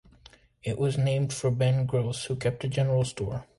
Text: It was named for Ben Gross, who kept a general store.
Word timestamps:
It 0.63 0.79
was 0.79 0.97
named 0.97 1.31
for 1.31 1.51
Ben 1.51 1.85
Gross, 1.85 2.25
who 2.25 2.35
kept 2.35 2.63
a 2.63 2.67
general 2.67 3.05
store. 3.05 3.45